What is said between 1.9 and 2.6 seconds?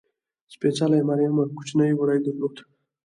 وری درلود.